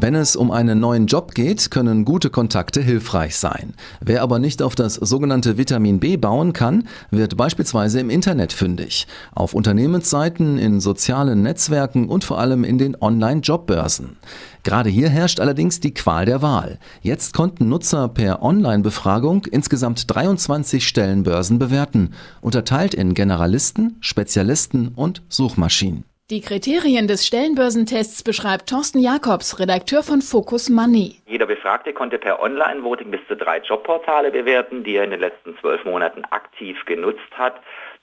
Wenn 0.00 0.14
es 0.14 0.36
um 0.36 0.52
einen 0.52 0.78
neuen 0.78 1.06
Job 1.06 1.34
geht, 1.34 1.72
können 1.72 2.04
gute 2.04 2.30
Kontakte 2.30 2.80
hilfreich 2.80 3.36
sein. 3.36 3.74
Wer 4.00 4.22
aber 4.22 4.38
nicht 4.38 4.62
auf 4.62 4.76
das 4.76 4.94
sogenannte 4.94 5.58
Vitamin 5.58 5.98
B 5.98 6.16
bauen 6.16 6.52
kann, 6.52 6.86
wird 7.10 7.36
beispielsweise 7.36 7.98
im 7.98 8.08
Internet 8.08 8.52
fündig. 8.52 9.08
Auf 9.34 9.54
Unternehmensseiten, 9.54 10.56
in 10.56 10.78
sozialen 10.78 11.42
Netzwerken 11.42 12.08
und 12.08 12.22
vor 12.22 12.38
allem 12.38 12.62
in 12.62 12.78
den 12.78 12.96
Online-Jobbörsen. 13.00 14.16
Gerade 14.62 14.88
hier 14.88 15.08
herrscht 15.08 15.40
allerdings 15.40 15.80
die 15.80 15.94
Qual 15.94 16.26
der 16.26 16.42
Wahl. 16.42 16.78
Jetzt 17.02 17.34
konnten 17.34 17.68
Nutzer 17.68 18.08
per 18.08 18.40
Online-Befragung 18.40 19.46
insgesamt 19.46 20.14
23 20.14 20.86
Stellenbörsen 20.86 21.58
bewerten, 21.58 22.10
unterteilt 22.40 22.94
in 22.94 23.14
Generalisten, 23.14 23.96
Spezialisten 24.00 24.88
und 24.94 25.22
Suchmaschinen. 25.28 26.07
Die 26.30 26.42
Kriterien 26.42 27.08
des 27.08 27.26
Stellenbörsentests 27.26 28.22
beschreibt 28.22 28.68
Thorsten 28.68 28.98
Jakobs, 28.98 29.58
Redakteur 29.58 30.02
von 30.02 30.20
Focus 30.20 30.68
Money. 30.68 31.16
Jeder 31.24 31.46
Befragte 31.46 31.94
konnte 31.94 32.18
per 32.18 32.42
Online-Voting 32.42 33.10
bis 33.10 33.26
zu 33.28 33.34
drei 33.34 33.60
Jobportale 33.60 34.30
bewerten, 34.30 34.84
die 34.84 34.96
er 34.96 35.04
in 35.04 35.10
den 35.10 35.20
letzten 35.20 35.56
zwölf 35.56 35.86
Monaten 35.86 36.26
aktiv 36.26 36.84
genutzt 36.84 37.30
hat. 37.32 37.54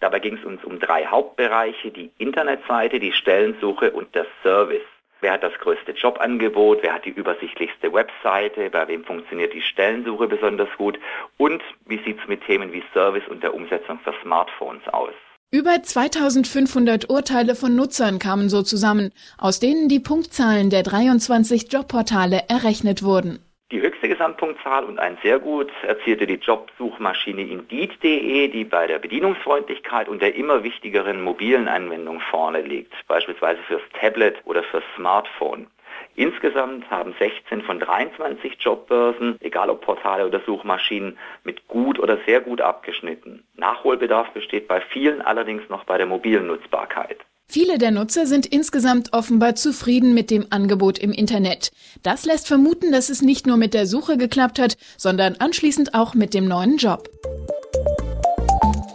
Dabei 0.00 0.20
ging 0.20 0.38
es 0.38 0.44
uns 0.46 0.64
um 0.64 0.78
drei 0.78 1.04
Hauptbereiche, 1.04 1.90
die 1.90 2.10
Internetseite, 2.16 2.98
die 2.98 3.12
Stellensuche 3.12 3.90
und 3.90 4.14
der 4.14 4.24
Service. 4.42 4.88
Wer 5.20 5.32
hat 5.32 5.42
das 5.42 5.58
größte 5.58 5.92
Jobangebot? 5.92 6.78
Wer 6.82 6.94
hat 6.94 7.04
die 7.04 7.10
übersichtlichste 7.10 7.92
Webseite? 7.92 8.70
Bei 8.70 8.88
wem 8.88 9.04
funktioniert 9.04 9.52
die 9.52 9.60
Stellensuche 9.60 10.28
besonders 10.28 10.70
gut? 10.78 10.98
Und 11.36 11.62
wie 11.84 12.02
sieht 12.02 12.18
es 12.22 12.26
mit 12.26 12.42
Themen 12.46 12.72
wie 12.72 12.84
Service 12.94 13.28
und 13.28 13.42
der 13.42 13.52
Umsetzung 13.52 13.98
für 13.98 14.14
Smartphones 14.22 14.88
aus? 14.94 15.12
Über 15.54 15.80
2500 15.80 17.08
Urteile 17.08 17.54
von 17.54 17.76
Nutzern 17.76 18.18
kamen 18.18 18.48
so 18.48 18.62
zusammen, 18.62 19.12
aus 19.38 19.60
denen 19.60 19.88
die 19.88 20.00
Punktzahlen 20.00 20.68
der 20.68 20.82
23 20.82 21.72
Jobportale 21.72 22.40
errechnet 22.48 23.04
wurden. 23.04 23.38
Die 23.70 23.80
höchste 23.80 24.08
Gesamtpunktzahl 24.08 24.82
und 24.82 24.98
ein 24.98 25.16
sehr 25.22 25.38
gut 25.38 25.70
erzielte 25.86 26.26
die 26.26 26.40
Jobsuchmaschine 26.42 27.42
Indeed.de, 27.42 28.48
die 28.48 28.64
bei 28.64 28.88
der 28.88 28.98
Bedienungsfreundlichkeit 28.98 30.08
und 30.08 30.22
der 30.22 30.34
immer 30.34 30.64
wichtigeren 30.64 31.22
mobilen 31.22 31.68
Anwendung 31.68 32.18
vorne 32.32 32.62
liegt, 32.62 32.92
beispielsweise 33.06 33.62
fürs 33.68 33.82
Tablet 34.00 34.34
oder 34.46 34.64
fürs 34.64 34.82
Smartphone. 34.96 35.68
Insgesamt 36.16 36.88
haben 36.90 37.14
16 37.18 37.62
von 37.62 37.80
23 37.80 38.56
Jobbörsen, 38.60 39.36
egal 39.40 39.68
ob 39.70 39.80
Portale 39.80 40.26
oder 40.26 40.40
Suchmaschinen, 40.46 41.18
mit 41.42 41.66
gut 41.66 41.98
oder 41.98 42.18
sehr 42.26 42.40
gut 42.40 42.60
abgeschnitten. 42.60 43.44
Nachholbedarf 43.56 44.30
besteht 44.30 44.68
bei 44.68 44.80
vielen 44.80 45.20
allerdings 45.22 45.68
noch 45.68 45.84
bei 45.84 45.98
der 45.98 46.06
mobilen 46.06 46.46
Nutzbarkeit. 46.46 47.18
Viele 47.46 47.78
der 47.78 47.90
Nutzer 47.90 48.26
sind 48.26 48.46
insgesamt 48.46 49.12
offenbar 49.12 49.54
zufrieden 49.54 50.14
mit 50.14 50.30
dem 50.30 50.46
Angebot 50.50 50.98
im 50.98 51.12
Internet. 51.12 51.72
Das 52.02 52.24
lässt 52.24 52.48
vermuten, 52.48 52.90
dass 52.90 53.10
es 53.10 53.20
nicht 53.20 53.46
nur 53.46 53.56
mit 53.56 53.74
der 53.74 53.86
Suche 53.86 54.16
geklappt 54.16 54.58
hat, 54.58 54.76
sondern 54.96 55.36
anschließend 55.38 55.94
auch 55.94 56.14
mit 56.14 56.32
dem 56.32 56.46
neuen 56.48 56.78
Job. 56.78 57.08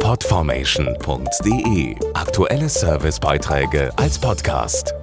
Podformation.de 0.00 1.96
Aktuelle 2.14 2.68
Servicebeiträge 2.68 3.90
als 3.96 4.20
Podcast. 4.20 4.94